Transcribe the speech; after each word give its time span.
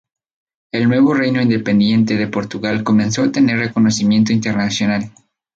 El 0.71 0.89
nuevo 0.89 1.13
reino 1.13 1.43
independiente 1.43 2.15
de 2.17 2.25
Portugal 2.25 2.83
comenzó 2.83 3.21
a 3.21 3.31
tener 3.31 3.59
reconocimiento 3.59 4.33
internacional. 4.33 5.11